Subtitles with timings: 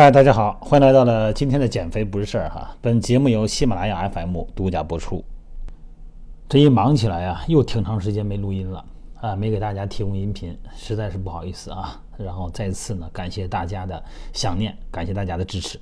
[0.00, 2.72] 嗨，大家好，欢迎来到了今天的减肥不是事儿哈。
[2.80, 5.24] 本节目由喜马拉雅 FM 独家播出。
[6.48, 8.84] 这一忙起来啊，又挺长时间没录音了
[9.20, 12.00] 啊，没给大家提供音频，实在是不好意思啊。
[12.16, 14.00] 然后再次呢，感谢大家的
[14.32, 15.80] 想念，感谢大家的支持。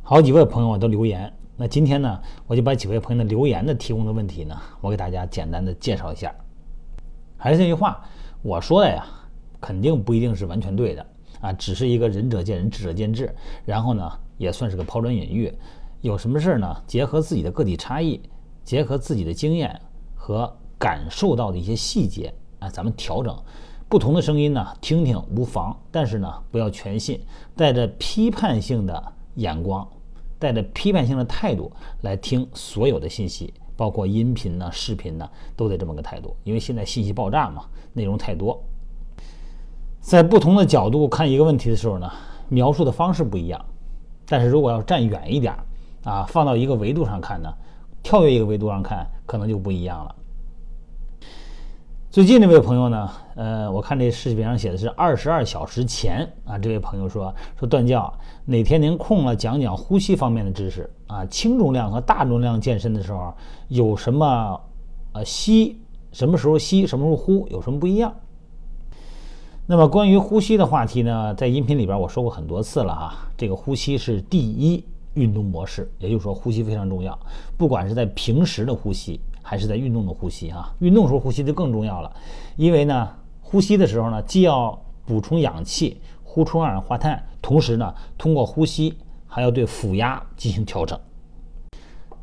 [0.00, 6.32] 好几位朋友都留言，那今天呢，我就把几位朋友的留言的提供的问题呢，我给大家简单的介绍一下。
[7.36, 8.00] 还是那句话，
[8.40, 9.04] 我说的呀，
[9.60, 11.04] 肯定不一定是完全对的。
[11.40, 13.34] 啊，只是一个仁者见仁，智者见智，
[13.64, 15.52] 然后呢，也算是个抛砖引玉。
[16.00, 16.82] 有什么事儿呢？
[16.86, 18.20] 结合自己的个体差异，
[18.62, 19.80] 结合自己的经验
[20.14, 23.36] 和感受到的一些细节，啊，咱们调整
[23.88, 25.76] 不同的声音呢，听听无妨。
[25.90, 27.20] 但是呢，不要全信，
[27.56, 29.86] 带着批判性的眼光，
[30.38, 36.36] 带着批判性的态度来听所有的信息，包括音频呢、视频呢，都得这么个态度。
[36.44, 38.62] 因为现在信息爆炸嘛，内容太多。
[40.08, 42.10] 在不同的角度看一个问题的时候呢，
[42.48, 43.62] 描述的方式不一样。
[44.26, 45.54] 但是如果要站远一点
[46.02, 47.52] 啊，放到一个维度上看呢，
[48.02, 50.14] 跳跃一个维度上看，可能就不一样了。
[52.10, 58.10] 最近这位朋友呢，呃，我看这视频上写的是二十二小时前啊，这位朋友说说段教
[58.46, 63.34] 哪天您空了讲讲呼吸方面的知识啊，轻重量和大重量健身的时候
[63.68, 64.58] 有什么
[65.12, 65.78] 呃吸，
[66.12, 68.10] 什么时候吸，什么时候呼，有什么不一样？
[69.70, 73.18] 那么关于呼吸的话题呢，在音频里边我说过很多次了哈。
[73.36, 77.18] 这个呼吸是第一运动模式，也就是说呼吸非常重要。
[77.58, 82.10] 不管是在平时的呼吸，还是在运动的呼吸哈，运动时候呼吸就更重要了。
[82.56, 83.10] 因为呢，
[83.42, 88.94] 呼吸的时候呢，既要补充氧气，呼出二氧化碳，同时呢，通过呼吸
[89.26, 90.98] 还要对腹压进行调整。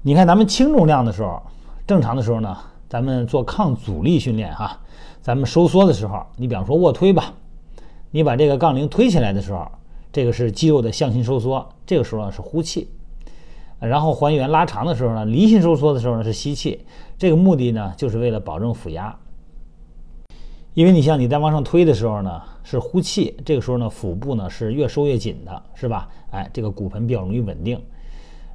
[0.01, 1.39] 你看咱们轻重量的时候，
[1.85, 4.79] 正常的时候呢，咱们做抗阻力训练哈。
[5.21, 7.33] 咱们收缩的时候，你比方说卧推吧，
[8.11, 9.67] 你把这个杠铃推起来的时候，
[10.13, 12.87] 这个是肌肉的向心收缩，这个时候呢是呼气，
[13.79, 16.85] 然后还原拉长的时候呢，离心收缩的时候呢是吸气，
[17.17, 19.17] 这个目的呢就是为了保证腹压，
[20.75, 26.07] 因为你像你在往上推的时候呢是呼气，这个时候呢腹部呢是越收越紧的，是吧？
[26.29, 27.81] 哎，这个骨盆比较容易稳定，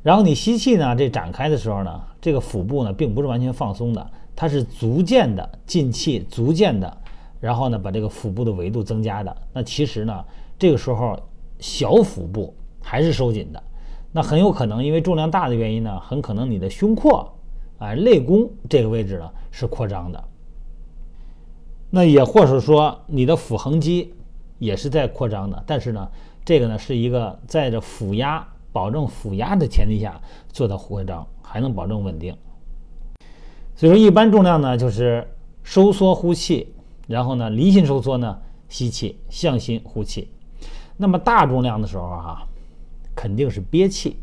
[0.02, 4.10] 然后你吸气呢，这展开的时候呢，这个腹部呢并不是完全放松的。
[4.34, 6.96] 它是逐渐的进气，逐渐的，
[7.40, 9.36] 然后呢，把这个腹部的维度增加的。
[9.52, 10.24] 那其实呢，
[10.58, 11.18] 这个时候
[11.58, 13.62] 小腹部还是收紧的。
[14.12, 17.36] 那很有可能因为重量大的原因呢，很可能你的胸廓，
[17.78, 20.24] 啊，肋弓这个位置呢是扩张的。
[21.90, 24.14] 那也或者说你的腹横肌
[24.58, 25.62] 也是在扩张的。
[25.66, 26.08] 但是呢，
[26.46, 30.20] 这个呢是一个在这腹压保证腹压的前提下
[30.52, 32.36] 做到扩张，还能保证稳定。
[33.74, 35.26] 所以说，一般重量呢就是
[35.62, 36.74] 收缩呼气，
[37.06, 38.38] 然后呢离心收缩呢
[38.68, 40.28] 吸气，向心呼气。
[40.96, 42.46] 那么大重量的时候哈，
[43.14, 44.16] 肯定是憋气，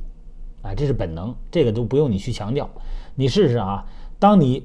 [0.62, 2.70] 啊，这是本能，这个都不用你去强调。
[3.16, 3.84] 你试试啊，
[4.20, 4.64] 当你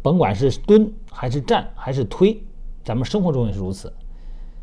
[0.00, 2.42] 甭管是蹲还是站还是推，
[2.82, 3.92] 咱们生活中也是如此。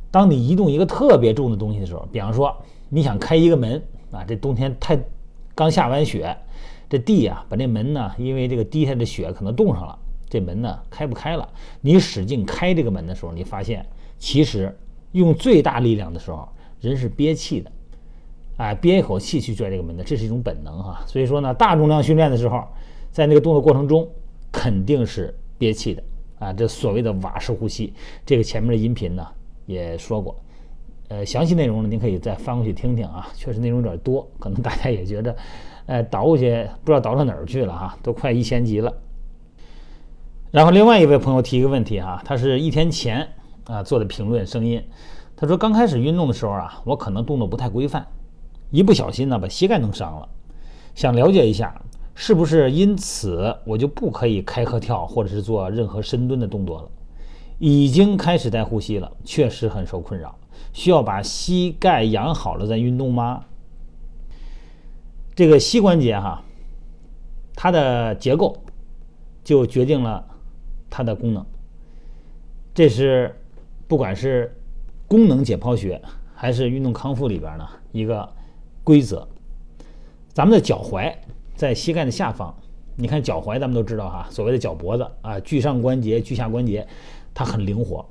[0.09, 2.55] 当你移动一个特别重的东西的时候，比方说
[2.89, 4.99] 你想开一个门啊，这冬天太
[5.53, 6.35] 刚下完雪。
[6.89, 11.45] 这地呀，把这门呢，因为这个滴下的雪可能冻上了，这门呢开不开了。
[11.81, 13.85] 你使劲开这个门的时候，你发现
[14.17, 14.73] 其实
[15.11, 16.47] 用最大力量的时候，
[16.79, 17.69] 人是憋气的，
[18.55, 21.03] 哎，憋一口气去拽这个门的，这是一种本能哈。
[21.05, 22.63] 所以说呢，大重量训练的时候，
[23.11, 24.09] 在那个动作过程中
[24.49, 26.01] 肯定是憋气的
[26.39, 26.53] 啊。
[26.53, 27.93] 这所谓的瓦式呼吸，
[28.25, 29.27] 这个前面的音频呢
[29.65, 30.33] 也说过，
[31.09, 35.35] 呃，详细内容呢您可以再翻过去听听啊，确实内容有点多，可能大家也觉得。
[35.85, 38.93] 呃，倒过去不知道倒到哪儿去了哈，都快一千集了。
[40.51, 43.25] 然后另外一位朋友提一个问题哈，他是一天前
[43.63, 44.83] 啊做的评论声音，
[45.37, 48.05] 他说刚开始运动的时候啊，我可能动作不太规范，
[48.69, 50.27] 一不小心呢把膝盖弄伤了，
[50.93, 51.81] 想了解一下
[52.15, 56.89] 是不是因此我就不可以开合跳或者是做任何深蹲的动作了？
[57.59, 60.37] 已经开始带呼吸了，确实很受困扰，
[60.73, 63.45] 需要把膝盖养好了再运动吗？
[65.35, 66.43] 这个膝关节哈，
[67.55, 68.57] 它的结构
[69.43, 70.27] 就决定了
[70.89, 71.45] 它的功能。
[72.73, 73.35] 这是
[73.87, 74.55] 不管是
[75.07, 76.01] 功能解剖学
[76.35, 78.33] 还是运动康复里边呢一个
[78.83, 79.27] 规则。
[80.33, 81.11] 咱们的脚踝
[81.55, 82.55] 在膝盖的下方，
[82.99, 86.85] 你看脚踝咱们都知道哈，所谓的脚脖子啊，距上关节、距下关节，
[87.33, 88.03] 它很灵活。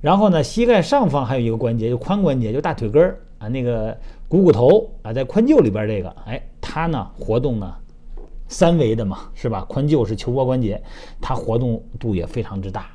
[0.00, 3.18] 然后呢，膝盖上方还有一个关节，就髋关节，就大腿根儿。
[3.38, 7.74] 啊，那个股骨头啊，在髋臼里边这个，哎，它呢活动呢
[8.46, 9.66] 三维的嘛，是吧？
[9.68, 10.80] 髋臼是球踝关节，
[11.20, 12.86] 它活动度也非常之大。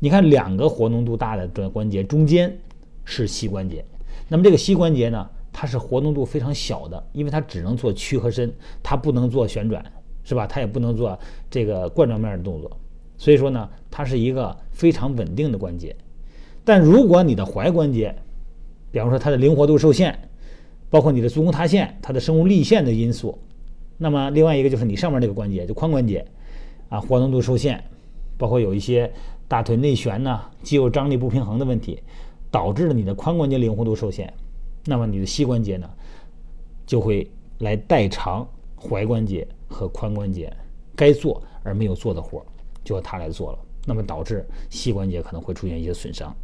[0.00, 2.58] 你看两个活动度大的这关节中间
[3.04, 3.84] 是膝关节，
[4.26, 8.52] 那么这个膝关节呢，它是活动度非常小的，因为它只能做屈和伸，
[8.82, 9.82] 它不能做旋转，
[10.24, 10.46] 是吧？
[10.46, 11.18] 它也不能做
[11.50, 12.70] 这个冠状面的动作。
[13.18, 15.94] 所以说呢，它是一个非常稳定的关节。
[16.64, 18.14] 但如果你的踝关节，
[18.90, 20.28] 比方说它的灵活度受限，
[20.90, 23.38] 包括你的足弓塌陷、它的生物力线的因素，
[23.98, 26.26] 那么另外一个就是你上面这个关节，就髋关节，
[26.88, 27.82] 啊，活动度受限，
[28.36, 29.12] 包括有一些
[29.48, 32.02] 大腿内旋呐、肌肉张力不平衡的问题，
[32.50, 34.32] 导致了你的髋关节灵活度受限，
[34.84, 35.88] 那么你的膝关节呢，
[36.86, 38.46] 就会来代偿
[38.82, 40.52] 踝关节和髋关节
[40.96, 42.44] 该做而没有做的活，
[42.82, 46.34] 就要它来做了，那么导致膝关节可能会出现一些损伤。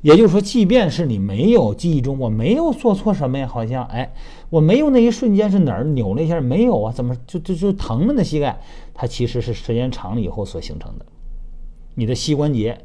[0.00, 4.12] 也就是说，即便是你没有记忆中，我没有做错什么呀，好像哎，
[4.50, 6.92] 我没有那一瞬间是哪儿扭了一下，没有啊？
[6.92, 8.24] 怎么就就就疼了呢？
[8.24, 8.60] 膝盖，
[8.92, 11.06] 它其实是时间长了以后所形成的。
[11.94, 12.76] 你的膝关节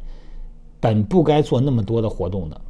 [0.80, 2.62] 本不该做那么多的活动的，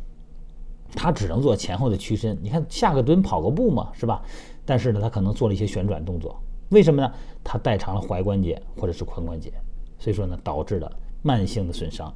[0.95, 2.38] 它只能做前后的屈伸。
[2.42, 4.22] 你看下个蹲、跑个步嘛，是吧？
[4.66, 6.39] 但是呢，它可能做了一些旋转动作，
[6.69, 7.12] 为什么呢？
[7.44, 9.51] 它代偿了踝关节或者是髋关节，
[9.98, 10.92] 所以说呢，导致了
[11.22, 12.13] 慢性的损伤。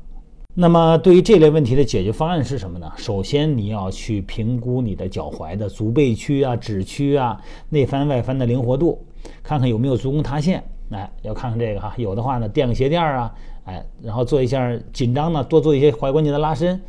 [0.54, 2.92] 那么，对于这类问题的解决方案是什么呢？
[2.98, 9.02] 首先，你要去评估你的脚踝的足背屈啊、趾屈啊、内翻外翻的灵活度，
[9.42, 10.62] 看看有没有足弓塌陷。
[10.90, 13.34] 哎，要看看这个哈，有的话呢，垫个鞋垫儿啊，
[13.64, 16.82] 哎，然后做一下紧张呢，多做一些踝关节的拉伸。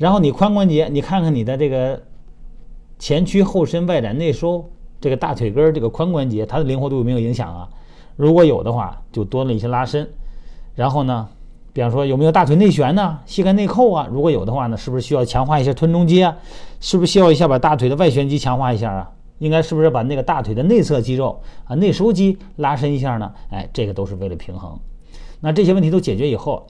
[0.00, 2.00] 然后你髋关节，你看看你的这个
[2.98, 4.64] 前屈后伸、外展内收，
[4.98, 7.68] 这个大腿根儿这个髋关节，它的灵活度有没有影响啊？
[8.16, 10.08] 如果有的话，就多了一些拉伸。
[10.74, 11.28] 然后呢？
[11.74, 13.18] 比方说有没有大腿内旋呢？
[13.26, 14.08] 膝盖内扣啊？
[14.10, 16.34] 如果有的话呢，是不是需要强化一下臀中肌啊？
[16.80, 19.12] 是不是需要一下把大腿的外旋肌强化一下啊？
[19.38, 23.30] 应该是不是把那个大腿的内侧肌肉啊、内收肌拉伸一下呢？
[23.50, 24.78] 哎，这个都是为了平衡。
[25.40, 26.66] 那这些问题都解决以后，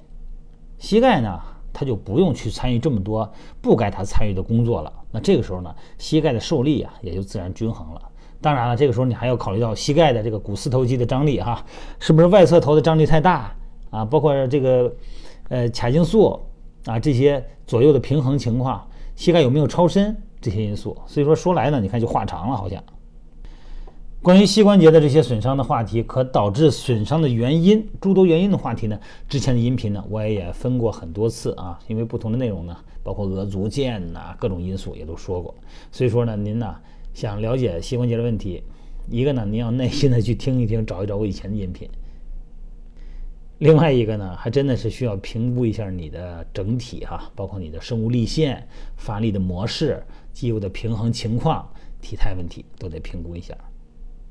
[0.79, 1.41] 膝盖呢，
[1.73, 3.31] 他就不用去参与这么多
[3.61, 4.93] 不该他参与的工作了。
[5.11, 8.03] 那这个时候呢，膝盖的受力啊，也就自然均衡了。
[8.41, 11.65] 当然了，这个时候你还要考虑到膝盖的这个股四头肌的张力哈，
[11.99, 13.55] 是不是外侧头的张力太大？
[13.91, 14.93] 啊，包括这个，
[15.49, 16.41] 呃，髂胫束
[16.87, 18.87] 啊，这些左右的平衡情况，
[19.17, 22.83] 膝盖有没有超伸这些因素，所以说说来呢，你看就话长了，好像。
[24.23, 35.55] 关于膝关节的这些损伤的话题，可导致损伤的原因，诸多原因的话题呢，之前的音频呢，我也也分过很多次啊，因为不同的内容呢，包括额足腱呐，各种因素也都说过，
[35.91, 36.77] 所以说呢，您呢
[37.15, 38.63] 想了解膝关节的问题，
[39.09, 41.89] 一个呢，您要耐心的去听一听，找一找我以前的音频。
[43.57, 51.67] 另外一个呢，还真的是需要评估一下你的整体哈，包括你的生物力线、发力的模式、肌肉的平衡情况、
[52.03, 53.57] 体态问题都得评估一下。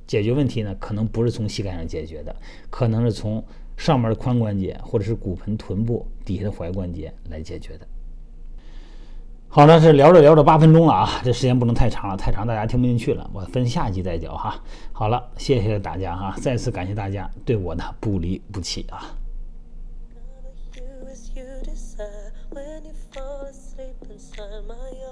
[0.10, 2.36] 解决问题呢，可能不是从膝盖上解决的，
[2.72, 3.46] 可能是从
[3.78, 7.88] 上面的髋关节或者是骨盆、臀部底下的踝关节来解决的。
[9.48, 14.60] 好了，是聊着聊着八分钟了啊，这时间不能太长了，太长大家听不进去了，我分下集再讲哈。
[14.92, 19.14] 好了，谢谢大家哈，再次感谢大家对我的不离不弃啊。
[24.92, 25.09] you.